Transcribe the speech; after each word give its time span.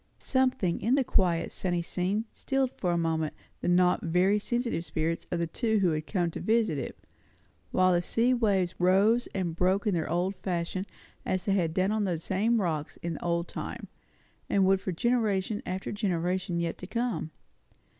Something 0.17 0.81
in 0.81 0.95
the 0.95 1.03
quiet, 1.03 1.51
sunny 1.51 1.83
scene 1.83 2.25
stilled 2.33 2.71
for 2.75 2.91
a 2.91 2.97
moment 2.97 3.35
the 3.59 3.67
not 3.67 4.01
very 4.01 4.39
sensitive 4.39 4.83
spirits 4.83 5.27
of 5.29 5.37
the 5.37 5.45
two 5.45 5.77
who 5.77 5.89
had 5.91 6.07
come 6.07 6.31
to 6.31 6.39
visit 6.39 6.79
it; 6.79 6.97
while 7.69 7.93
the 7.93 8.01
sea 8.01 8.33
waves 8.33 8.73
rose 8.79 9.27
and 9.35 9.55
broke 9.55 9.85
in 9.85 9.93
their 9.93 10.09
old 10.09 10.35
fashion, 10.37 10.87
as 11.23 11.45
they 11.45 11.53
had 11.53 11.75
done 11.75 11.91
on 11.91 12.05
those 12.05 12.23
same 12.23 12.59
rocks 12.59 12.97
in 13.03 13.19
old 13.21 13.47
time, 13.47 13.89
and 14.49 14.65
would 14.65 14.77
do 14.79 14.83
for 14.85 14.91
generation 14.91 15.61
after 15.67 15.91
generation 15.91 16.59
yet 16.59 16.79
to 16.79 16.87
come. 16.87 17.29